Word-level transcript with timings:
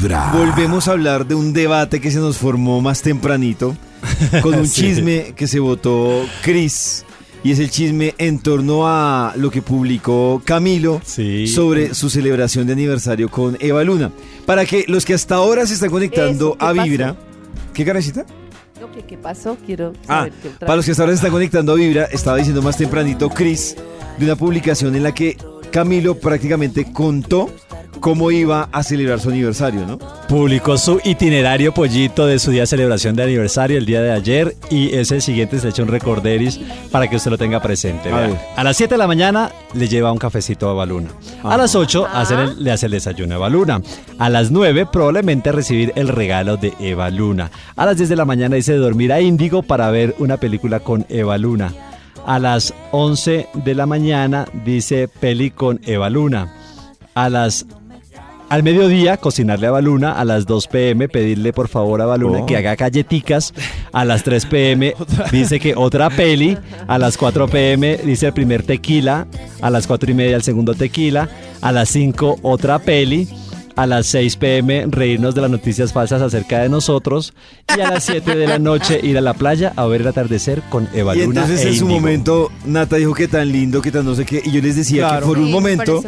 Vibra. 0.00 0.30
Volvemos 0.32 0.88
a 0.88 0.92
hablar 0.92 1.26
de 1.26 1.34
un 1.34 1.52
debate 1.52 2.00
que 2.00 2.10
se 2.10 2.18
nos 2.18 2.38
formó 2.38 2.80
más 2.80 3.02
tempranito 3.02 3.76
con 4.42 4.54
un 4.58 4.66
Sí. 4.66 4.82
chisme 4.82 5.34
que 5.36 5.46
se 5.46 5.60
votó 5.60 6.24
Chris. 6.42 7.04
Y 7.42 7.52
es 7.52 7.58
el 7.58 7.70
chisme 7.70 8.14
en 8.18 8.38
torno 8.38 8.86
a 8.86 9.32
lo 9.36 9.50
que 9.50 9.62
publicó 9.62 10.42
Camilo 10.44 11.00
Sí. 11.04 11.46
sobre 11.46 11.94
su 11.94 12.10
celebración 12.10 12.66
de 12.66 12.74
aniversario 12.74 13.30
con 13.30 13.56
Eva 13.60 13.82
Luna. 13.84 14.10
Para 14.46 14.64
que 14.66 14.84
los 14.88 15.04
que 15.04 15.14
hasta 15.14 15.36
ahora 15.36 15.66
se 15.66 15.74
están 15.74 15.90
conectando 15.90 16.48
Eso, 16.50 16.58
¿qué 16.58 16.64
a 16.64 16.68
pasó? 16.74 16.82
Vibra. 16.82 17.16
¿Qué 17.74 17.84
carecita? 17.84 18.26
No, 18.80 18.90
¿qué, 18.92 19.02
qué 19.04 19.16
pasó? 19.18 19.56
Quiero 19.66 19.92
Ah, 20.08 20.18
saber 20.20 20.32
qué 20.42 20.48
otra 20.48 20.66
para 20.66 20.76
los 20.76 20.84
que 20.84 20.90
hasta 20.92 21.02
ahora 21.02 21.12
se 21.12 21.16
están 21.16 21.30
conectando 21.32 21.72
a 21.72 21.74
Vibra, 21.76 22.04
estaba 22.06 22.36
diciendo 22.38 22.62
más 22.62 22.76
tempranito 22.76 23.28
Chris 23.30 23.76
de 24.18 24.24
una 24.24 24.36
publicación 24.36 24.94
en 24.96 25.02
la 25.02 25.12
que 25.12 25.36
Camilo 25.70 26.16
prácticamente 26.18 26.90
contó 26.92 27.50
cómo 28.00 28.30
iba 28.30 28.68
a 28.72 28.82
celebrar 28.82 29.20
su 29.20 29.28
aniversario, 29.30 29.86
¿no? 29.86 29.98
Publicó 30.28 30.76
su 30.78 31.00
itinerario 31.04 31.72
pollito 31.72 32.26
de 32.26 32.38
su 32.38 32.50
día 32.50 32.62
de 32.62 32.66
celebración 32.66 33.14
de 33.14 33.22
aniversario 33.24 33.78
el 33.78 33.86
día 33.86 34.00
de 34.00 34.10
ayer 34.12 34.56
y 34.70 34.94
ese 34.94 35.20
siguiente 35.20 35.58
se 35.60 35.68
echa 35.68 35.82
un 35.82 35.88
recorderis 35.88 36.58
para 36.90 37.08
que 37.08 37.16
usted 37.16 37.30
lo 37.30 37.38
tenga 37.38 37.60
presente. 37.60 38.10
A 38.56 38.64
las 38.64 38.76
7 38.76 38.94
de 38.94 38.98
la 38.98 39.06
mañana 39.06 39.50
le 39.74 39.88
lleva 39.88 40.10
un 40.12 40.18
cafecito 40.18 40.68
a 40.68 40.74
Baluna. 40.74 41.10
A 41.44 41.56
las 41.56 41.74
8 41.74 42.06
hace 42.12 42.34
el- 42.34 42.64
le 42.64 42.72
hace 42.72 42.86
el 42.86 42.92
desayuno 42.92 43.34
a 43.34 43.36
Eva 43.36 43.48
Luna. 43.48 43.82
A 44.18 44.28
las 44.30 44.50
9 44.50 44.86
probablemente 44.86 45.52
recibir 45.52 45.92
el 45.96 46.08
regalo 46.08 46.56
de 46.56 46.72
Eva 46.80 47.10
Luna. 47.10 47.50
A 47.76 47.86
las 47.86 47.96
10 47.96 48.08
de 48.08 48.16
la 48.16 48.24
mañana 48.24 48.56
dice 48.56 48.74
dormir 48.76 49.12
a 49.12 49.20
Índigo 49.20 49.62
para 49.62 49.90
ver 49.90 50.14
una 50.18 50.36
película 50.38 50.80
con 50.80 51.06
Eva 51.08 51.36
Luna. 51.38 51.72
A 52.26 52.38
las 52.38 52.74
11 52.92 53.48
de 53.54 53.74
la 53.74 53.86
mañana 53.86 54.46
dice 54.64 55.08
peli 55.08 55.50
con 55.50 55.80
Eva 55.84 56.10
Luna. 56.10 56.52
A 57.14 57.28
las 57.28 57.66
al 58.50 58.62
mediodía, 58.64 59.16
cocinarle 59.16 59.68
a 59.68 59.70
Baluna. 59.70 60.12
A 60.12 60.24
las 60.26 60.44
2 60.44 60.66
pm, 60.66 61.08
pedirle 61.08 61.52
por 61.54 61.68
favor 61.68 62.02
a 62.02 62.06
Baluna 62.06 62.40
Oh. 62.40 62.46
que 62.46 62.56
haga 62.56 62.74
galletitas. 62.76 63.54
A 63.92 64.04
las 64.04 64.22
3 64.24 64.44
pm, 64.46 64.94
dice 65.32 65.58
que 65.60 65.74
otra 65.76 66.10
peli. 66.10 66.58
A 66.86 66.98
las 66.98 67.16
4 67.16 67.48
pm, 67.48 67.96
dice 68.04 68.26
el 68.26 68.32
primer 68.32 68.64
tequila. 68.64 69.26
A 69.62 69.70
las 69.70 69.86
4 69.86 70.10
y 70.10 70.14
media, 70.14 70.36
el 70.36 70.42
segundo 70.42 70.74
tequila. 70.74 71.28
A 71.62 71.72
las 71.72 71.88
5, 71.90 72.40
otra 72.42 72.78
peli. 72.80 73.28
A 73.80 73.86
las 73.86 74.06
6 74.08 74.36
pm, 74.36 74.86
reírnos 74.90 75.34
de 75.34 75.40
las 75.40 75.50
noticias 75.50 75.90
falsas 75.92 76.20
acerca 76.20 76.58
de 76.58 76.68
nosotros. 76.68 77.32
Y 77.74 77.80
a 77.80 77.88
las 77.92 78.04
7 78.04 78.34
de 78.36 78.46
la 78.46 78.58
noche, 78.58 79.00
ir 79.02 79.16
a 79.16 79.22
la 79.22 79.32
playa 79.32 79.72
a 79.74 79.86
ver 79.86 80.02
el 80.02 80.06
atardecer 80.08 80.60
con 80.68 80.86
Eva 80.92 81.16
Y 81.16 81.20
Luna. 81.24 81.40
entonces 81.44 81.64
e 81.64 81.70
en 81.70 81.76
su 81.78 81.86
momento 81.86 82.50
Nata 82.66 82.96
dijo 82.96 83.14
que 83.14 83.26
tan 83.26 83.50
lindo, 83.50 83.80
que 83.80 83.90
tan 83.90 84.04
no 84.04 84.14
sé 84.14 84.26
qué, 84.26 84.42
y 84.44 84.50
yo 84.50 84.60
les 84.60 84.76
decía 84.76 85.08
Claro. 85.08 85.20
que 85.20 85.26
por 85.28 85.38
un 85.38 85.46
Sí, 85.46 85.52
momento, 85.52 86.02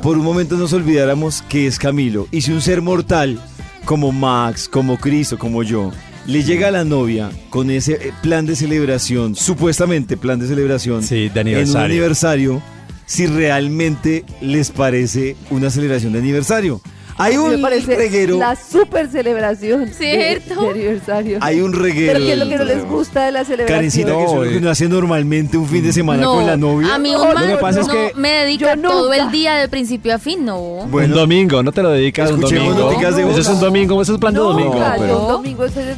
por 0.00 0.16
un 0.16 0.24
momento 0.24 0.56
nos 0.56 0.72
olvidáramos 0.72 1.42
que 1.50 1.66
es 1.66 1.78
Camilo. 1.78 2.28
Y 2.30 2.40
si 2.40 2.50
un 2.52 2.62
ser 2.62 2.80
mortal 2.80 3.38
como 3.84 4.10
Max, 4.10 4.66
como 4.66 4.96
Cristo, 4.96 5.36
como 5.38 5.62
yo, 5.62 5.90
le 6.26 6.42
llega 6.44 6.68
a 6.68 6.70
la 6.70 6.84
novia 6.84 7.30
con 7.50 7.70
ese 7.70 7.92
eh, 7.94 8.12
plan 8.22 8.46
de 8.46 8.56
celebración, 8.56 9.34
supuestamente 9.36 10.16
plan 10.16 10.38
de 10.38 10.46
celebración, 10.46 11.02
Sí, 11.02 11.16
de 11.16 11.26
en 11.26 11.32
un 11.32 11.38
aniversario. 11.40 11.84
aniversario, 11.84 12.62
si 13.04 13.26
realmente 13.26 14.24
les 14.40 14.70
parece 14.70 15.36
una 15.50 15.68
celebración 15.68 16.14
de 16.14 16.20
aniversario. 16.20 16.80
Hay 17.18 17.36
un 17.36 17.62
reguero, 17.62 18.38
la 18.38 18.56
super 18.56 19.08
celebración 19.08 19.86
de- 19.86 19.92
¿Cierto? 19.94 20.62
de, 20.62 20.70
aniversario. 20.70 21.38
hay 21.40 21.60
un 21.60 21.72
reguero. 21.72 22.12
Pero 22.14 22.24
¿qué 22.24 22.32
es 22.32 22.38
lo 22.38 22.48
que 22.48 22.56
no 22.56 22.64
les 22.64 22.84
gusta 22.84 23.24
de 23.26 23.32
la 23.32 23.44
celebración? 23.44 23.76
Karencita, 23.78 24.12
que 24.16 24.24
eso 24.24 24.32
es 24.32 24.34
lo 24.34 24.42
que 24.42 24.50
No, 24.52 24.58
uno 24.60 24.70
hace 24.70 24.88
normalmente 24.88 25.56
un 25.56 25.68
fin 25.68 25.82
de 25.82 25.92
semana 25.92 26.22
no, 26.22 26.34
con 26.34 26.46
la 26.46 26.56
novia. 26.56 26.94
a 26.94 26.98
mí 26.98 27.12
No, 27.12 27.22
un 27.22 27.28
lo 27.28 27.34
man 27.34 27.48
que 27.48 27.56
pasa 27.56 27.80
es 27.80 27.86
no 27.86 27.92
que 27.92 28.12
me 28.16 28.30
dedica 28.30 28.74
yo 28.76 28.82
todo 28.82 29.12
el 29.12 29.30
día 29.30 29.54
de 29.56 29.68
principio 29.68 30.14
a 30.14 30.18
fin, 30.18 30.44
no. 30.44 30.58
un 30.60 31.10
domingo, 31.10 31.62
no 31.62 31.72
te 31.72 31.82
lo 31.82 31.90
dedicas 31.90 32.30
un 32.30 32.40
domingo. 32.40 32.90
de 32.90 33.30
Eso 33.30 33.40
es 33.40 33.48
un 33.48 33.60
domingo, 33.60 34.02
eso 34.02 34.14
es 34.14 34.18
plan 34.18 34.32
de 34.34 34.40
No, 34.40 34.46
domingo. 34.46 34.78
pero- 34.98 35.42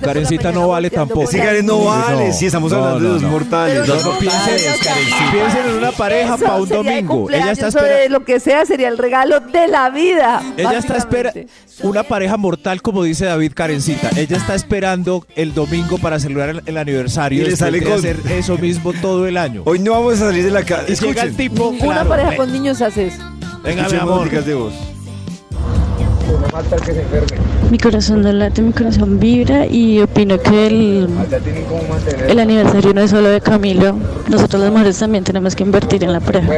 Karencita 0.01 0.53
no 0.53 0.69
vale 0.69 0.91
tampoco. 0.91 1.27
Sí, 1.27 1.39
Karen, 1.39 1.67
no 1.67 1.85
vale. 1.85 2.29
No, 2.29 2.33
sí, 2.35 2.47
estamos 2.47 2.73
no, 2.73 2.79
hablando 2.79 3.01
de 3.01 3.07
no, 3.09 3.13
los 3.15 3.23
no. 3.23 3.29
mortales. 3.29 3.81
Pero 3.83 3.95
¿no? 3.97 4.13
no, 4.13 4.19
piensen, 4.19 5.67
en 5.71 5.79
una 5.79 5.93
pareja 5.93 6.37
para 6.37 6.57
un 6.57 6.69
domingo. 6.69 7.31
Ella 7.31 7.53
está 7.53 7.69
esperando. 7.69 8.19
lo 8.19 8.25
que 8.25 8.41
sea, 8.41 8.65
sería 8.67 8.89
el 8.89 8.99
regalo 8.99 9.41
de 9.41 9.69
la 9.69 9.91
vida. 9.91 10.43
Ella 10.57 10.79
está 10.79 10.97
espera 11.05 11.33
una 11.83 12.03
pareja 12.03 12.37
mortal, 12.37 12.83
como 12.83 13.03
dice 13.03 13.27
David 13.27 13.53
Karencita. 13.55 14.11
Ella 14.17 14.37
está 14.37 14.55
esperando 14.55 15.27
el 15.37 15.55
domingo 15.55 15.99
para 15.99 16.19
celebrar 16.19 16.49
el, 16.51 16.63
el 16.67 16.77
aniversario 16.79 17.43
Y 17.43 17.51
le 17.51 17.57
sale 17.57 17.83
con- 17.83 17.93
hacer 17.93 18.17
eso 18.31 18.59
mismo 18.59 18.93
todo 18.93 19.27
el 19.27 19.37
año. 19.37 19.63
Hoy 19.65 19.79
no 19.79 19.93
vamos 19.93 20.15
a 20.15 20.27
salir 20.27 20.45
de 20.45 20.51
la 20.51 20.63
casa. 20.63 20.87
Llega 20.87 21.23
el 21.23 21.37
tipo. 21.37 21.69
Una 21.69 21.79
claro, 21.79 22.09
pareja 22.09 22.37
con 22.37 22.53
niños 22.53 22.81
hace 22.83 23.09
eso. 23.09 23.23
Venga, 23.63 23.89
mi 23.89 23.97
amor. 23.97 24.31
de 24.31 24.55
voz. 24.55 24.75
Mi 27.71 27.79
corazón 27.79 28.23
no 28.23 28.33
late, 28.33 28.63
mi 28.63 28.73
corazón 28.73 29.19
vibra 29.19 29.67
y 29.67 30.01
opino 30.01 30.39
que 30.41 30.67
el, 30.67 31.09
el 32.29 32.39
aniversario 32.39 32.95
no 32.95 33.01
es 33.01 33.11
solo 33.11 33.29
de 33.29 33.41
Camilo. 33.41 33.97
Nosotros 34.29 34.63
las 34.63 34.71
mujeres 34.73 34.99
también 34.99 35.25
tenemos 35.25 35.55
que 35.55 35.63
invertir 35.65 36.05
en 36.05 36.13
la 36.13 36.21
pareja. 36.21 36.49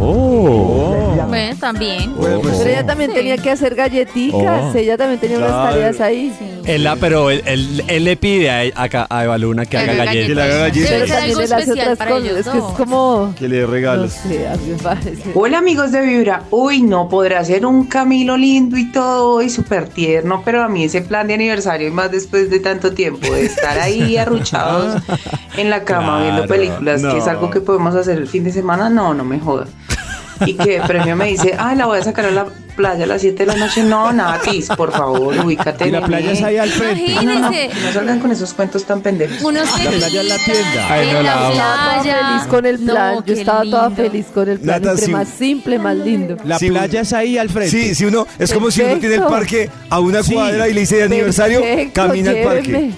Oh. 0.00 1.09
Bueno, 1.30 1.56
también. 1.58 2.12
Pues, 2.12 2.38
Pero 2.42 2.70
ella 2.70 2.86
también 2.86 3.10
Sí. 3.10 3.16
tenía 3.16 3.36
que 3.38 3.50
hacer 3.50 3.74
galletitas. 3.74 4.74
Oh. 4.74 4.76
Ella 4.76 4.96
también 4.96 5.20
tenía 5.20 5.38
unas 5.38 5.50
tareas 5.50 6.00
ahí. 6.00 6.32
Él, 6.66 6.84
la- 6.84 6.96
pero 6.96 7.30
él, 7.30 7.42
él- 7.46 7.82
él 7.88 8.04
le 8.04 8.16
pide 8.16 8.50
a, 8.50 8.62
a, 8.84 9.06
a 9.08 9.24
Eva 9.24 9.38
Luna 9.38 9.64
que 9.66 9.78
haga 9.78 9.94
galletas. 9.94 10.26
Que 10.28 10.34
le 10.34 10.42
haga 10.42 10.56
galletas. 10.58 10.90
Pero 10.90 10.96
Debe 11.00 11.06
ser 11.06 11.16
también 11.16 11.30
algo 11.30 11.40
él 11.40 11.52
hace 11.52 11.62
especial 11.62 11.80
otras 11.86 11.98
para 11.98 12.10
cosas. 12.10 12.24
ellos 12.26 12.38
Es 12.38 12.46
que 12.48 12.58
es 12.58 12.64
dos. 12.64 12.72
como. 12.74 13.34
que 13.38 13.48
le 13.48 13.56
dé 13.56 13.62
No 13.62 13.68
regalos. 13.68 14.12
sé, 14.12 14.48
a 14.48 14.56
mí 14.56 14.68
me 14.70 14.76
parece. 14.76 15.30
Hola 15.34 15.58
amigos 15.58 15.92
de 15.92 16.00
Vibra. 16.02 16.42
Uy, 16.50 16.82
no 16.82 17.08
podrá 17.08 17.44
ser 17.44 17.64
un 17.66 17.86
Camilo 17.86 18.36
lindo 18.36 18.76
y 18.76 18.90
todo 18.92 19.40
y 19.42 19.50
súper 19.50 19.88
tierno, 19.88 20.42
pero 20.44 20.62
a 20.62 20.68
mí 20.68 20.84
ese 20.84 21.00
plan 21.02 21.26
de 21.26 21.34
aniversario 21.34 21.88
y 21.88 21.90
más 21.90 22.10
después 22.10 22.50
de 22.50 22.60
tanto 22.60 22.92
tiempo 22.92 23.26
de 23.32 23.46
estar 23.46 23.78
ahí 23.78 24.16
arruchados 24.18 25.02
en 25.56 25.70
la 25.70 25.84
cama 25.84 26.22
viendo 26.22 26.46
películas, 26.46 27.02
que 27.02 27.18
es 27.18 27.26
algo 27.26 27.50
que 27.50 27.60
podemos 27.60 27.94
hacer 27.94 28.18
el 28.18 28.28
fin 28.28 28.44
de 28.44 28.52
semana, 28.52 28.88
no, 28.90 29.14
no 29.14 29.24
me 29.24 29.38
joda. 29.40 29.66
Y 30.46 30.54
que 30.54 30.80
premio 30.86 31.16
me 31.16 31.26
dice, 31.26 31.54
ay, 31.58 31.76
la 31.76 31.86
voy 31.86 31.98
a 31.98 32.02
sacar 32.02 32.24
a 32.26 32.30
la 32.30 32.46
playa 32.76 33.04
a 33.04 33.06
las 33.06 33.20
7 33.20 33.36
de 33.44 33.46
la 33.46 33.56
noche. 33.56 33.82
No, 33.82 34.10
Natis, 34.12 34.68
por 34.68 34.90
favor, 34.92 35.36
ubícate. 35.44 35.88
Y 35.88 35.90
la 35.90 36.00
playa 36.04 36.32
es 36.32 36.42
ahí 36.42 36.56
al 36.56 36.70
frente. 36.70 37.14
No, 37.14 37.22
no, 37.22 37.32
no, 37.32 37.38
Imagínese. 37.38 37.80
no 37.84 37.92
salgan 37.92 38.20
con 38.20 38.30
esos 38.32 38.54
cuentos 38.54 38.84
tan 38.84 39.02
pendejos. 39.02 39.42
Unos 39.42 39.68
La 39.70 39.90
playa 39.90 40.20
es 40.22 40.28
la 40.28 40.36
tienda. 40.38 40.86
Ay, 40.88 41.08
no, 41.12 41.22
la 41.22 41.50
playa. 42.02 42.16
feliz 42.28 42.46
con 42.48 42.66
el 42.66 42.78
plan. 42.78 43.14
No, 43.16 43.24
Yo 43.26 43.34
estaba 43.34 43.62
toda 43.64 43.90
feliz 43.90 44.26
con 44.32 44.48
el 44.48 44.60
plan. 44.60 44.80
Nata, 44.82 44.92
Entre 44.92 45.08
más 45.08 45.28
simple, 45.28 45.78
más 45.78 45.96
lindo. 45.96 46.36
La 46.44 46.58
playa 46.58 47.00
es 47.02 47.12
ahí 47.12 47.36
al 47.36 47.50
frente. 47.50 47.70
Sí, 47.70 47.94
sí, 47.94 48.04
uno. 48.06 48.26
Es 48.38 48.52
como 48.52 48.70
si 48.70 48.80
uno 48.82 48.96
tiene 48.98 49.16
el 49.16 49.22
parque 49.24 49.68
a 49.90 50.00
una 50.00 50.22
Sí. 50.22 50.32
cuadra 50.34 50.68
y 50.68 50.72
le 50.74 50.80
dice 50.80 50.96
de 50.96 51.02
aniversario, 51.04 51.60
Perfecto, 51.60 51.92
camina 52.06 52.30
al 52.30 52.38
parque. 52.42 52.90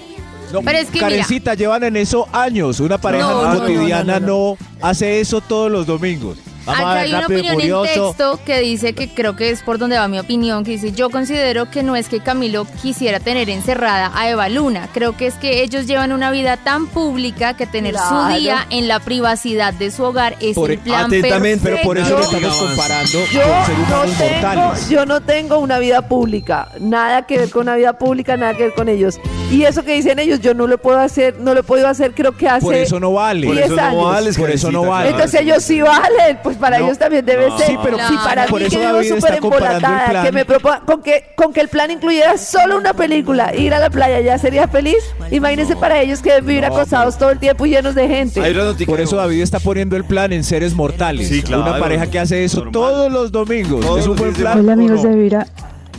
No, 0.53 0.61
Pero 0.61 0.77
es 0.77 0.85
que 0.85 0.93
mira. 0.99 1.09
Karencita, 1.09 1.55
llevan 1.55 1.83
en 1.83 1.97
eso 1.97 2.27
años. 2.31 2.79
Una 2.79 2.99
pareja 2.99 3.23
No, 3.27 3.41
no, 3.43 3.53
no, 3.55 3.59
cotidiana 3.61 4.19
no, 4.19 4.27
no, 4.27 4.57
hace 4.81 5.19
eso 5.19 5.41
todos 5.41 5.71
los 5.71 5.87
domingos. 5.87 6.37
Vamos 6.65 6.79
a 6.81 6.83
Acá 6.91 6.93
ver, 6.95 7.03
hay 7.03 7.13
una 7.13 7.25
opinión 7.25 7.61
en 7.61 7.93
texto 7.93 8.39
que 8.45 8.59
dice 8.59 8.93
que 8.93 9.09
creo 9.09 9.35
que 9.35 9.49
es 9.49 9.61
por 9.63 9.77
donde 9.79 9.97
va 9.97 10.07
mi 10.07 10.17
opinión, 10.19 10.63
que 10.63 10.71
dice, 10.71 10.91
yo 10.93 11.09
considero 11.09 11.69
que 11.69 11.83
no 11.83 11.95
es 11.95 12.07
que 12.07 12.21
Camilo 12.21 12.65
quisiera 12.81 13.19
tener 13.19 13.49
encerrada 13.49 14.11
a 14.15 14.29
Eva 14.29 14.47
Luna, 14.49 14.87
creo 14.93 15.17
que 15.17 15.27
es 15.27 15.33
que 15.35 15.61
ellos 15.61 15.87
llevan 15.87 16.11
una 16.13 16.31
vida 16.31 16.55
tan 16.57 16.87
pública 16.87 17.55
que 17.55 17.67
tener 17.67 17.93
Claro. 17.95 18.33
su 18.33 18.39
día 18.39 18.65
en 18.69 18.87
la 18.87 18.99
privacidad 18.99 19.73
de 19.73 19.91
su 19.91 20.03
hogar 20.03 20.37
es 20.39 20.55
Por- 20.55 20.71
el 20.71 20.79
plan 20.79 21.05
atentamente, 21.07 21.69
Pero 21.69 21.81
por 21.83 21.97
eso 21.97 22.09
Yo- 22.09 22.17
lo 22.17 22.23
estamos 22.23 22.55
comparando 22.57 23.11
Yo 23.11 23.41
con 23.41 23.65
seres 23.65 23.79
no, 23.89 23.95
humanos 23.95 24.17
tengo, 24.17 24.31
mortales. 24.31 24.89
yo 24.89 25.05
no 25.05 25.21
tengo 25.21 25.57
una 25.59 25.79
vida 25.79 26.07
pública, 26.07 26.69
nada 26.79 27.25
que 27.27 27.37
ver 27.39 27.49
con 27.49 27.63
una 27.63 27.75
vida 27.75 27.93
pública, 27.97 28.37
nada 28.37 28.53
que 28.55 28.63
ver 28.63 28.73
con 28.73 28.87
ellos. 28.89 29.19
Y 29.51 29.65
eso 29.65 29.83
que 29.83 29.93
dicen 29.93 30.17
ellos, 30.17 30.39
yo 30.41 30.55
no 30.55 30.65
lo 30.65 30.79
puedo 30.79 30.97
hacer, 30.99 31.35
no 31.39 31.53
lo 31.53 31.59
he 31.59 31.63
podido 31.63 31.87
hacer, 31.87 32.13
creo 32.15 32.31
que 32.35 32.47
hace 32.49 32.65
Por 32.65 32.73
eso 32.73 32.99
no 32.99 33.13
vale. 33.13 33.45
Por 33.45 33.55
10 33.55 33.67
eso 33.67 33.75
no 33.75 34.03
vales, 34.05 34.37
Por 34.37 34.49
eso 34.49 34.71
no 34.71 34.81
vale. 34.83 35.09
Entonces 35.11 35.41
ellos 35.41 35.63
sí 35.63 35.79
valen, 35.79 36.39
pues 36.41 36.57
para 36.57 36.79
No. 36.79 36.85
ellos 36.85 36.97
también 36.97 37.23
debe 37.23 37.49
No. 37.49 37.57
ser. 37.59 37.67
Sí, 37.67 37.77
pero 37.83 37.97
si 38.07 38.15
para 38.15 38.47
por 38.47 38.59
mí 38.61 38.67
eso 38.67 38.79
que 38.79 38.87
vivo 38.87 39.15
súper 39.15 39.35
embolatada, 39.35 40.23
que 40.23 40.31
me 40.31 40.43
proponga, 40.45 40.79
con 40.79 41.03
que, 41.03 41.25
con 41.35 41.53
que 41.53 41.61
el 41.61 41.67
plan 41.67 41.91
incluyera 41.91 42.35
solo 42.39 42.77
una 42.77 42.93
película, 42.93 43.53
ir 43.55 43.75
a 43.75 43.79
la 43.79 43.91
playa 43.91 44.21
ya 44.21 44.39
sería 44.39 44.67
feliz. 44.67 44.97
Imagínense 45.29 45.75
para 45.75 46.01
ellos 46.01 46.21
que 46.21 46.29
deben 46.29 46.45
vivir 46.47 46.61
No, 46.67 46.75
acosados 46.75 47.17
todo 47.19 47.29
el 47.29 47.37
tiempo 47.37 47.67
y 47.67 47.69
llenos 47.71 47.93
de 47.93 48.07
gente. 48.07 48.41
Por 48.87 48.99
eso. 49.01 49.17
David 49.17 49.41
está 49.41 49.59
poniendo 49.59 49.95
el 49.95 50.03
plan 50.03 50.33
en 50.33 50.43
seres 50.43 50.73
mortales. 50.73 51.27
Sí, 51.27 51.43
claro. 51.43 51.61
Una 51.63 51.77
pareja 51.77 52.07
que 52.07 52.17
hace 52.17 52.43
eso 52.43 52.57
Normal. 52.57 52.73
todos 52.73 53.11
los 53.11 53.31
domingos. 53.31 53.85
Todos 53.85 53.99
es 53.99 54.07
un 54.07 54.15
buen 54.15 54.33
plan. 54.33 54.59
Hola 54.59 54.71
¿o 54.71 54.73
amigos 54.73 55.03
no? 55.03 55.09
de 55.11 55.15
Vibra, 55.15 55.47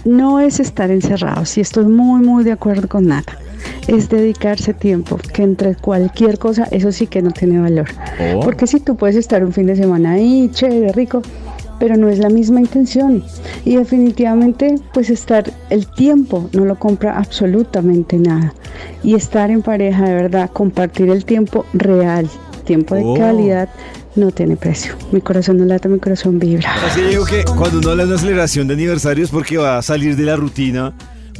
no 0.04 0.40
es 0.40 0.60
estar 0.60 0.90
encerrados 0.90 1.56
y 1.58 1.60
estoy 1.60 1.86
muy 1.86 2.20
muy 2.24 2.44
de 2.44 2.52
acuerdo 2.52 2.88
con 2.88 3.06
Nata. 3.06 3.38
Es 3.86 4.08
dedicarse 4.08 4.74
tiempo, 4.74 5.18
que 5.32 5.42
entre 5.42 5.74
cualquier 5.74 6.38
cosa, 6.38 6.66
eso 6.70 6.92
sí 6.92 7.06
que 7.06 7.22
no 7.22 7.30
tiene 7.30 7.60
valor. 7.60 7.86
Oh. 8.34 8.40
Porque 8.40 8.66
si 8.66 8.80
tú 8.80 8.96
puedes 8.96 9.16
estar 9.16 9.44
un 9.44 9.52
fin 9.52 9.66
de 9.66 9.76
semana 9.76 10.12
ahí, 10.12 10.50
chévere, 10.52 10.92
rico, 10.92 11.22
pero 11.78 11.96
no 11.96 12.08
es 12.08 12.18
la 12.18 12.28
misma 12.28 12.60
intención. 12.60 13.22
Y 13.64 13.76
definitivamente, 13.76 14.76
pues 14.92 15.10
estar 15.10 15.50
el 15.70 15.86
tiempo 15.86 16.48
no 16.52 16.64
lo 16.64 16.78
compra 16.78 17.18
absolutamente 17.18 18.18
nada. 18.18 18.54
Y 19.02 19.14
estar 19.14 19.50
en 19.50 19.62
pareja, 19.62 20.04
de 20.04 20.14
verdad, 20.14 20.50
compartir 20.50 21.08
el 21.10 21.24
tiempo 21.24 21.64
real, 21.72 22.28
tiempo 22.64 22.94
de 22.94 23.02
Oh. 23.04 23.14
calidad, 23.14 23.68
no 24.16 24.30
tiene 24.30 24.56
precio. 24.56 24.94
Mi 25.12 25.20
corazón 25.20 25.58
no 25.58 25.64
late, 25.64 25.88
mi 25.88 25.98
corazón 25.98 26.38
vibra. 26.38 26.72
Así 26.86 27.00
que 27.00 27.08
digo 27.08 27.24
que 27.24 27.44
cuando 27.44 27.78
uno 27.78 27.90
habla 27.90 28.04
de 28.04 28.10
una 28.10 28.18
celebración 28.18 28.66
de 28.68 28.74
aniversario 28.74 29.24
es 29.24 29.30
porque 29.30 29.56
va 29.56 29.78
a 29.78 29.82
salir 29.82 30.16
de 30.16 30.22
la 30.24 30.36
rutina, 30.36 30.92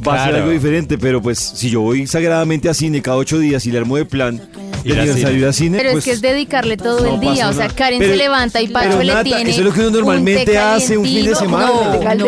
va 0.05 0.15
a 0.15 0.17
ser 0.23 0.29
Claro. 0.31 0.37
algo 0.37 0.49
diferente, 0.51 0.97
pero 0.97 1.21
pues 1.21 1.39
si 1.39 1.69
yo 1.69 1.81
voy 1.81 2.05
sagradamente 2.07 2.67
a 2.69 2.73
cine 2.73 3.01
cada 3.01 3.17
ocho 3.17 3.39
días 3.39 3.65
y 3.65 3.71
le 3.71 3.77
armo 3.79 3.95
de 3.97 4.05
plan 4.05 4.41
a 4.91 5.53
cine, 5.53 5.77
Pero 5.77 5.91
pues, 5.91 5.99
es 5.99 6.05
que 6.05 6.11
es 6.11 6.21
dedicarle 6.21 6.77
todo 6.77 6.99
no 7.01 7.13
el 7.15 7.19
día. 7.19 7.49
O 7.49 7.53
sea. 7.53 7.67
Karen 7.67 7.99
Pero- 7.99 8.11
se 8.11 8.17
levanta 8.17 8.61
y 8.61 8.67
Pacho 8.67 9.01
le 9.01 9.11
Nata, 9.13 9.23
tiene. 9.23 9.49
eso 9.49 9.59
es 9.59 9.65
lo 9.65 9.73
que 9.73 9.79
uno 9.79 9.87
un 9.89 9.93
normalmente 9.93 10.57
hace 10.57 10.97
un 10.97 11.05
fin 11.05 11.25
de 11.25 11.35
semana. 11.35 11.67
No, 11.67 11.93
no. 11.93 12.25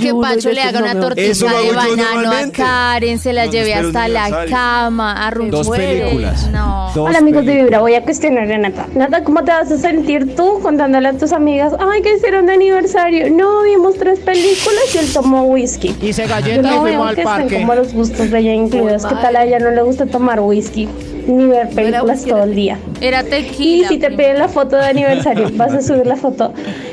Que 0.00 0.08
y 0.08 0.12
Pacho 0.12 0.50
le 0.52 0.62
haga 0.62 0.78
una 0.80 1.00
tortilla 1.00 1.60
de 1.60 1.72
banano 1.72 2.32
a. 2.32 2.50
Karen, 2.52 3.18
se 3.18 3.32
la 3.32 3.46
lleve 3.46 3.74
hasta 3.74 4.08
la 4.08 4.46
cama, 4.46 5.26
a 5.26 5.30
Dos 5.30 5.68
películas. 5.68 6.48
No. 6.50 6.90
Dos 6.94 7.08
Hola 7.08 7.18
amigos 7.18 7.44
de. 7.44 7.56
Vibra, 7.56 7.80
voy 7.80 7.94
a 7.94 8.02
cuestionar 8.02 8.50
a 8.50 8.58
Nata. 8.58 8.86
Nata, 8.94 9.24
¿cómo 9.24 9.44
te 9.44 9.50
vas 9.52 9.70
a 9.70 9.78
sentir 9.78 10.34
tú 10.34 10.60
contándole 10.62 11.08
a 11.08 11.12
tus 11.12 11.32
amigas, 11.32 11.72
ay, 11.78 12.02
que 12.02 12.16
hicieron 12.16 12.46
de 12.46 12.54
aniversario? 12.54 13.30
No, 13.30 13.62
vimos 13.62 13.94
tres 13.98 14.18
películas 14.20 14.94
y 14.94 14.98
él 14.98 15.12
tomó 15.12 15.44
whisky. 15.44 15.94
Hice 16.02 16.22
Yo 16.22 16.28
galletas 16.28 16.74
y 16.74 16.78
fuimos 16.78 17.08
al 17.08 17.16
parque. 17.16 17.56
como 17.56 17.74
los 17.74 17.92
gustos 17.92 18.30
de 18.30 18.38
ella 18.38 18.54
incluidos. 18.54 19.04
¿Qué 19.06 19.14
tal 19.14 19.36
a 19.36 19.44
ella 19.44 19.58
no 19.58 19.70
le 19.70 19.82
gusta 19.82 20.06
tomar 20.06 20.40
whisky? 20.40 20.88
Ni 21.26 21.46
ver 21.46 21.68
películas 21.70 22.24
todo 22.24 22.44
el 22.44 22.54
día. 22.54 22.78
Era 23.00 23.22
Y 23.22 23.24
tequila. 23.30 23.88
si 23.88 23.98
te 23.98 24.06
primo. 24.06 24.18
piden 24.18 24.38
la 24.38 24.48
foto 24.48 24.76
de 24.76 24.86
aniversario, 24.86 25.48
¿vas 25.54 25.72
a 25.72 25.82
subir 25.82 26.06
la 26.06 26.16
foto 26.16 26.52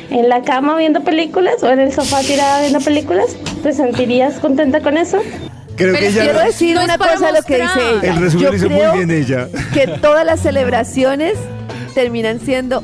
en 0.09 0.27
la 0.30 0.41
cama 0.41 0.75
viendo 0.77 1.01
películas 1.03 1.62
o 1.63 1.69
en 1.69 1.80
el 1.80 1.91
sofá 1.94 2.21
tirada 2.21 2.62
viendo 2.62 2.80
películas? 2.81 3.35
¿Te 3.62 3.74
sentirías 3.74 4.35
contenta 4.39 4.80
con 4.81 4.97
eso? 4.97 5.19
creo 5.75 5.94
que 5.94 6.00
Pero 6.01 6.07
ella 6.12 6.21
Quiero 6.24 6.39
decir 6.39 6.75
No 6.75 6.83
una 6.83 6.97
cosa 6.97 7.27
de 7.27 7.33
lo 7.33 7.41
que 7.44 7.56
dice 7.62 7.80
ella. 8.00 8.13
el 8.13 8.19
resumen 8.21 8.44
Yo 8.45 8.50
lo 8.51 8.56
hizo 8.57 8.68
creo 8.68 8.94
muy 8.94 9.06
bien 9.06 9.12
ella. 9.24 9.47
que 9.74 9.88
todas 9.88 10.25
las 10.25 10.39
celebraciones 10.39 11.33
terminan 11.95 12.39
siendo, 12.39 12.83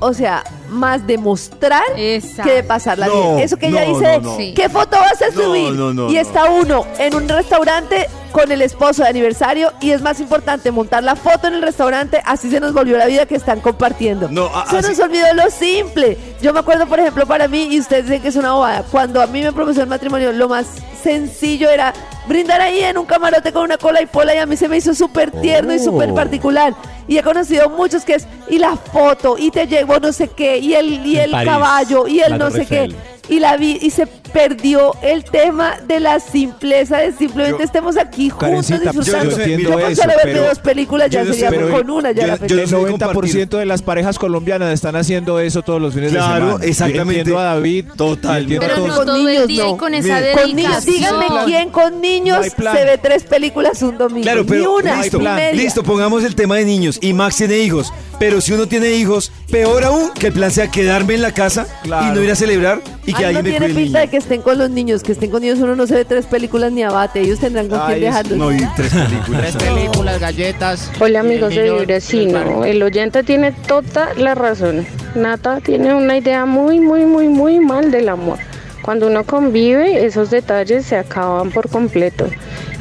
o 0.00 0.12
sea, 0.14 0.42
más 0.68 1.06
de 1.06 1.18
mostrar 1.18 1.82
Exacto. 1.96 2.42
que 2.50 2.56
de 2.56 2.62
pasarla 2.62 3.06
No, 3.06 3.34
bien. 3.34 3.38
Eso 3.40 3.56
que 3.56 3.68
ella 3.68 3.82
dice, 3.82 4.20
no. 4.20 4.36
¿qué 4.54 4.68
foto 4.68 4.96
vas 4.98 5.20
a 5.22 5.30
subir? 5.32 5.72
no, 5.72 5.92
no, 5.94 6.10
y 6.10 6.16
está 6.18 6.44
uno 6.50 6.84
en 6.98 7.14
un 7.14 7.28
restaurante 7.28 8.06
con 8.32 8.52
el 8.52 8.60
esposo 8.62 9.02
de 9.02 9.08
aniversario 9.08 9.72
y 9.80 9.90
es 9.92 10.02
más 10.02 10.20
importante 10.20 10.70
montar 10.70 11.02
la 11.02 11.16
foto 11.16 11.48
en 11.48 11.54
el 11.54 11.62
restaurante, 11.62 12.20
así 12.26 12.50
se 12.50 12.60
nos 12.60 12.72
volvió 12.74 12.98
la 12.98 13.06
vida 13.06 13.24
que 13.26 13.34
están 13.34 13.60
compartiendo. 13.60 14.28
No, 14.30 14.46
a- 14.54 14.66
se 14.68 14.76
así- 14.78 14.88
nos 14.88 14.98
olvidó 15.00 15.26
lo 15.34 15.50
simple. 15.50 16.18
Yo 16.42 16.52
me 16.52 16.60
acuerdo, 16.60 16.86
por 16.86 17.00
ejemplo, 17.00 17.26
para 17.26 17.48
mí, 17.48 17.68
y 17.70 17.80
ustedes 17.80 18.04
dicen 18.04 18.20
que 18.22 18.28
es 18.28 18.36
una 18.36 18.52
bobada, 18.52 18.82
cuando 18.90 19.22
a 19.22 19.26
mí 19.26 19.40
me 19.42 19.52
propuso 19.52 19.80
el 19.80 19.86
matrimonio, 19.88 20.32
lo 20.32 20.48
más 20.48 20.66
sencillo 21.02 21.70
era 21.70 21.92
brindar 22.26 22.60
ahí 22.60 22.80
en 22.82 22.98
un 22.98 23.06
camarote 23.06 23.52
con 23.52 23.62
una 23.62 23.78
cola 23.78 24.02
y 24.02 24.06
pola 24.06 24.34
y 24.34 24.38
a 24.38 24.46
mí 24.46 24.56
se 24.56 24.68
me 24.68 24.76
hizo 24.76 24.94
súper 24.94 25.30
tierno 25.30 25.72
y 25.72 25.78
súper 25.78 26.10
Oh. 26.10 26.14
particular. 26.14 26.74
Y 27.08 27.16
he 27.16 27.22
conocido 27.22 27.70
muchos 27.70 28.04
que 28.04 28.14
es, 28.14 28.28
y 28.48 28.58
la 28.58 28.76
foto, 28.76 29.36
y 29.38 29.50
te 29.50 29.66
llevo 29.66 29.98
no 29.98 30.12
sé 30.12 30.28
qué, 30.28 30.58
y 30.58 30.74
el, 30.74 31.06
y 31.06 31.16
el 31.16 31.30
París, 31.30 31.50
caballo, 31.50 32.06
y 32.06 32.20
el 32.20 32.38
no 32.38 32.50
sé 32.50 32.66
qué. 32.66 32.94
Y 33.30 33.40
la 33.40 33.56
vi, 33.56 33.78
y 33.80 33.90
se 33.90 34.06
perdió 34.38 34.92
el 35.02 35.24
tema 35.24 35.78
de 35.88 35.98
la 35.98 36.20
simpleza 36.20 36.98
de 36.98 37.12
simplemente 37.12 37.58
Yo- 37.58 37.64
estemos 37.64 37.96
aquí 37.96 38.30
juntos 38.30 38.68
yo 38.68 38.78
disfrutando. 38.78 39.36
entiendo 39.36 39.70
Yo 39.70 39.80
con 39.80 39.90
eso, 39.92 40.02
pero- 40.22 40.42
dos 40.44 40.58
películas 40.60 41.10
ya 41.10 41.24
yo 41.24 41.32
sería 41.32 41.50
pero- 41.50 41.70
con 41.70 41.90
una 41.90 42.12
ya 42.12 42.22
yo- 42.22 42.26
la 42.28 42.46
yo 42.46 42.60
El 42.60 42.68
sé 42.68 42.76
90% 42.76 43.58
de 43.58 43.66
las 43.66 43.82
parejas 43.82 44.16
colombianas 44.18 44.72
están 44.72 44.94
haciendo 44.94 45.40
eso 45.40 45.62
todos 45.62 45.82
los 45.82 45.92
fines 45.92 46.12
de 46.12 46.18
semana. 46.20 46.38
Yo 46.52 46.58
exactamente. 46.60 47.20
Entiendo 47.20 47.40
a 47.40 47.44
David. 47.44 47.86
Total. 47.96 48.42
entiendo 48.42 48.64
a 48.64 48.68
Pero 48.68 48.80
todos. 48.84 49.06
no 49.06 49.12
Con 49.12 49.24
niños, 49.26 49.48
no. 49.50 49.76
con 49.76 49.94
esa 49.94 50.20
Con 50.40 50.54
niños, 50.56 50.84
díganme 50.84 51.26
quién 51.46 51.70
con 51.70 52.00
niños 52.00 52.38
No 52.58 52.72
se 52.72 52.84
ve 52.84 52.98
tres 52.98 53.24
películas 53.24 53.82
un 53.82 53.98
domingo. 53.98 54.22
Claro, 54.22 54.42
Ni 54.42 54.48
pero 54.48 54.76
una, 54.76 55.00
listo, 55.02 55.18
ni 55.18 55.24
media. 55.24 55.52
listo, 55.52 55.82
pongamos 55.82 56.22
el 56.24 56.34
tema 56.36 56.56
de 56.56 56.64
niños. 56.64 56.98
Y 57.00 57.12
Max 57.12 57.36
tiene 57.36 57.58
hijos. 57.58 57.92
Pero 58.18 58.40
si 58.40 58.52
uno 58.52 58.66
tiene 58.66 58.90
hijos, 58.90 59.30
peor 59.50 59.84
aún 59.84 60.10
que 60.12 60.26
el 60.28 60.32
plan 60.32 60.50
sea 60.50 60.68
quedarme 60.68 61.14
en 61.14 61.22
la 61.22 61.32
casa 61.32 61.66
Claro. 61.84 62.06
y 62.12 62.16
no 62.16 62.22
ir 62.24 62.30
a 62.32 62.34
celebrar 62.34 62.80
y 63.06 63.12
que 63.14 63.24
Ay, 63.24 63.32
no 63.34 63.38
alguien 63.38 63.44
me 63.44 63.50
tiene 63.50 63.66
cuide 63.66 63.84
pinta 63.84 63.98
niño. 64.00 64.06
de 64.06 64.10
que 64.10 64.16
estén 64.16 64.42
con 64.42 64.58
los 64.58 64.70
niños, 64.70 65.02
que 65.04 65.12
estén 65.12 65.30
con 65.30 65.40
niños 65.40 65.58
uno 65.60 65.76
no 65.76 65.86
se 65.86 65.94
ve 65.94 66.04
tres 66.04 66.26
películas 66.26 66.72
ni 66.72 66.82
abate, 66.82 67.20
ellos 67.20 67.38
tendrán 67.38 67.68
con 67.68 67.78
Ay, 67.80 67.86
quién 67.86 68.00
dejarlos. 68.00 68.36
No, 68.38 68.52
y 68.52 68.58
tres 68.74 68.92
películas. 68.92 69.40
Tres 69.42 69.56
películas, 69.70 70.18
galletas. 70.20 70.90
Hola 70.98 71.20
amigos 71.20 71.54
de 71.54 71.62
niño 71.62 71.78
Vibra, 71.78 72.00
sí, 72.00 72.18
del 72.26 72.32
no, 72.32 72.38
parque. 72.56 72.70
el 72.72 72.82
oyente 72.82 73.22
tiene 73.22 73.52
toda 73.52 74.12
la 74.14 74.34
razón. 74.34 74.84
Nata 75.14 75.60
tiene 75.60 75.94
una 75.94 76.16
idea 76.16 76.44
muy, 76.44 76.80
muy, 76.80 77.04
muy, 77.04 77.28
muy 77.28 77.60
mal 77.60 77.92
del 77.92 78.08
amor. 78.08 78.38
Cuando 78.82 79.06
uno 79.06 79.22
convive, 79.22 80.04
esos 80.06 80.30
detalles 80.30 80.86
se 80.86 80.96
acaban 80.96 81.50
por 81.50 81.68
completo. 81.68 82.26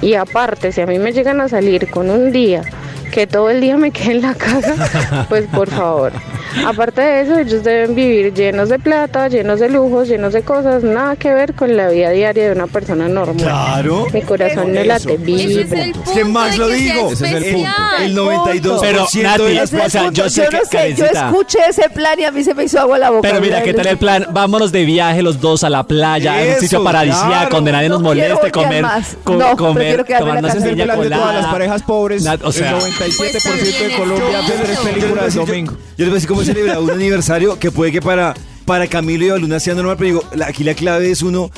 Y 0.01 0.15
aparte, 0.15 0.71
si 0.71 0.81
a 0.81 0.85
mí 0.87 0.97
me 0.99 1.11
llegan 1.11 1.41
a 1.41 1.47
salir 1.49 1.89
con 1.91 2.09
un 2.09 2.31
día 2.31 2.63
que 3.17 3.25
todo 3.25 3.49
el 3.49 3.61
día 3.61 3.77
me 3.77 3.89
quede 3.89 4.11
en 4.11 4.21
la 4.21 4.35
casa, 4.35 5.25
pues 5.27 5.47
por 5.47 5.67
favor. 5.71 6.11
Aparte 6.65 7.01
de 7.01 7.21
eso, 7.21 7.37
ellos 7.39 7.63
deben 7.63 7.95
vivir 7.95 8.33
llenos 8.33 8.69
de 8.69 8.79
plata, 8.79 9.27
llenos 9.27 9.59
de 9.59 9.69
lujos, 9.69 10.07
llenos 10.07 10.33
de 10.33 10.41
cosas, 10.41 10.83
nada 10.83 11.15
que 11.15 11.33
ver 11.33 11.53
con 11.53 11.75
la 11.77 11.89
vida 11.89 12.09
diaria 12.11 12.45
de 12.47 12.51
una 12.53 12.67
persona 12.67 13.07
normal. 13.07 13.37
Claro. 13.37 14.07
Mi 14.13 14.21
corazón 14.21 14.73
no 14.73 14.83
late, 14.83 15.13
Ese 15.13 15.13
es 15.13 15.21
vibra. 15.23 15.83
el 15.83 15.89
Es 15.91 15.97
punto 15.97 16.13
que 16.13 16.23
de 16.51 16.57
lo 16.57 16.67
digo. 16.69 17.11
Ese 17.11 17.25
es 17.27 17.33
el 17.33 17.53
punto. 17.53 17.69
El 18.01 18.15
92% 18.15 18.79
Pero, 18.81 19.07
de 19.13 19.23
Nati, 19.23 19.53
las 19.53 19.73
o 19.73 19.89
sea, 19.89 20.11
yo 20.11 20.29
sé 20.29 20.43
no 20.43 20.49
que- 20.59 20.65
sé, 20.65 20.95
yo 20.95 21.05
escuché 21.05 21.59
ese 21.69 21.89
plan 21.89 22.19
y 22.19 22.23
a 22.23 22.31
mí 22.31 22.43
se 22.43 22.53
me 22.53 22.63
hizo 22.65 22.79
agua 22.79 22.97
la 22.97 23.09
boca. 23.09 23.27
Pero 23.27 23.41
mira. 23.41 23.61
¿qué 23.63 23.73
tal 23.73 23.87
el 23.87 23.97
plan? 23.97 24.25
Vámonos 24.31 24.71
de 24.71 24.85
viaje 24.85 25.21
los 25.21 25.39
dos 25.41 25.63
a 25.63 25.69
la 25.69 25.83
playa, 25.83 26.33
a 26.39 26.43
un 26.55 26.59
sitio 26.59 26.83
paradisíaco 26.83 27.27
claro. 27.29 27.49
donde 27.55 27.71
nadie 27.71 27.89
nos 27.89 28.01
moleste, 28.01 28.51
comer, 28.51 28.81
más. 28.83 29.17
co- 29.23 29.35
No, 29.35 29.55
comer, 29.57 30.05
en 30.07 30.17
tomarnos 30.19 30.55
es 30.55 30.63
el 30.63 30.75
plan 30.75 31.01
de 31.01 31.09
todas 31.09 31.35
las 31.35 31.45
parejas 31.47 31.83
pobres. 31.83 32.25
O 32.43 32.51
sea, 32.51 32.71
el 32.71 32.75
97% 32.77 33.41
Pues 33.43 33.79
de 33.79 33.95
Colombia 33.97 34.41
ve 34.47 34.53
tres 34.63 34.79
películas 34.79 35.35
el 35.35 35.45
domingo. 35.45 35.73
Yo 35.97 36.05
les 36.05 36.07
voy 36.07 36.11
a 36.11 36.13
decir 36.15 36.27
cómo 36.29 36.41
celebra 36.47 36.79
un 36.79 36.89
aniversario 36.89 37.59
que 37.59 37.71
puede 37.71 37.91
que 37.91 38.01
para, 38.01 38.33
para 38.63 38.87
Camilo 38.87 39.25
y 39.25 39.29
Baluna 39.31 39.59
sea 39.59 39.75
normal, 39.75 39.97
pero 39.97 40.21
digo, 40.21 40.45
aquí 40.45 40.63
la 40.63 40.75
clave 40.75 41.11
es 41.11 41.21
uno 41.21 41.51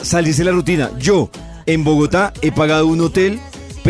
salirse 0.00 0.40
de 0.42 0.50
la 0.50 0.56
rutina. 0.56 0.90
Yo, 0.98 1.30
en 1.66 1.84
Bogotá, 1.84 2.32
he 2.40 2.50
pagado 2.50 2.86
un 2.86 3.02
hotel, 3.02 3.38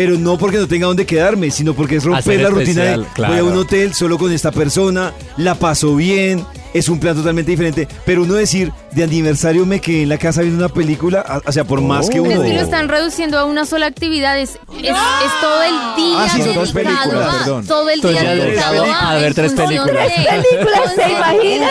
pero 0.03 0.17
no 0.17 0.35
porque 0.35 0.57
no 0.57 0.67
tenga 0.67 0.87
dónde 0.87 1.05
quedarme, 1.05 1.51
sino 1.51 1.75
porque 1.75 1.97
es 1.97 2.03
romper 2.03 2.21
Hacer 2.21 2.41
la 2.41 2.49
rutina 2.49 2.83
de 2.85 3.05
claro. 3.13 3.33
voy 3.33 3.39
a 3.39 3.43
un 3.43 3.55
hotel 3.55 3.93
solo 3.93 4.17
con 4.17 4.31
esta 4.31 4.51
persona, 4.51 5.13
la 5.37 5.53
paso 5.53 5.95
bien, 5.95 6.43
es 6.73 6.89
un 6.89 6.99
plan 6.99 7.15
totalmente 7.15 7.51
diferente. 7.51 7.87
Pero 8.03 8.23
uno 8.23 8.33
decir, 8.33 8.71
de 8.93 9.03
aniversario 9.03 9.63
me 9.67 9.79
quedé 9.79 10.01
en 10.01 10.09
la 10.09 10.17
casa 10.17 10.41
viendo 10.41 10.65
una 10.65 10.73
película, 10.73 11.43
o 11.45 11.51
sea, 11.51 11.65
por 11.65 11.81
más 11.81 12.09
que 12.09 12.19
Pero 12.19 12.23
uno... 12.33 12.43
es 12.43 12.49
que 12.49 12.55
lo 12.55 12.61
están 12.63 12.89
reduciendo 12.89 13.37
a 13.37 13.45
una 13.45 13.67
sola 13.67 13.85
actividad. 13.85 14.39
Es, 14.39 14.51
es, 14.51 14.89
es 14.89 15.41
todo 15.41 15.61
el 15.61 15.95
día 15.97 16.15
Ah, 16.17 16.29
sí, 16.33 16.41
son 16.41 16.55
dos 16.55 16.71
películas, 16.71 17.07
a- 17.35 17.37
perdón. 17.43 17.67
Todo 17.67 17.89
el 17.91 18.01
día 18.01 18.23
dedicado 18.33 18.85
a, 18.85 19.11
a 19.11 19.15
ver 19.17 19.35
tres 19.35 19.53
películas. 19.53 20.07
Tres 20.15 20.45
películas, 20.47 20.95
¿se 20.95 21.11
imaginan? 21.11 21.69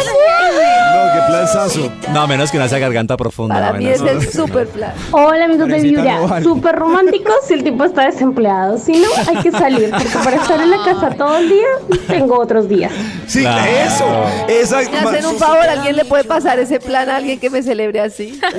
No, 1.07 1.13
qué 1.15 1.21
planzazo. 1.29 1.93
No, 2.13 2.27
menos 2.27 2.51
que 2.51 2.57
una 2.57 2.69
sea 2.69 2.79
garganta 2.79 3.17
profunda. 3.17 3.55
Para 3.55 3.73
mí 3.75 3.87
es 3.87 4.01
el 4.01 4.31
super 4.31 4.67
plan. 4.73 4.93
Hola 5.13 5.45
amigos 5.47 5.69
de 5.69 5.93
no 5.93 6.29
vale. 6.29 6.45
súper 6.45 6.77
románticos 6.77 7.35
si 7.47 7.55
el 7.55 7.65
tipo 7.65 7.85
está 7.85 8.05
desempleado. 8.07 8.79
Si 8.79 8.93
no, 8.93 9.09
hay 9.29 9.37
que 9.43 9.51
salir, 9.51 9.91
porque 9.91 10.09
para 10.25 10.37
estar 10.37 10.61
en 10.61 10.71
la 10.71 10.77
casa 10.85 11.11
todo 11.17 11.39
el 11.39 11.49
día, 11.49 11.67
tengo 12.09 12.39
otros 12.39 12.69
días. 12.69 12.93
Sí, 13.27 13.41
Claro. 13.41 13.71
eso. 13.87 14.05
Esa, 14.49 14.81
Me 14.91 14.99
hacen 14.99 15.27
un 15.27 15.37
favor, 15.37 15.59
¿alguien 15.69 15.97
le 15.97 16.05
puede 16.05 16.25
pasar 16.25 16.59
ese 16.59 16.79
plan 16.81 17.09
a 17.09 17.17
alguien 17.17 17.39
que 17.41 17.49
me 17.51 17.63
celebre 17.63 18.01
así? 18.01 18.39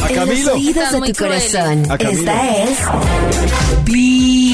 a 0.00 0.08
En 0.08 0.16
los 0.16 0.24
Camilo. 0.26 0.52
oídos 0.54 0.92
de 0.92 1.12
tu 1.12 1.24
corazón. 1.24 1.90
A 1.90 1.98
Camilo. 1.98 2.20
Esta 2.20 2.56
es 2.56 2.78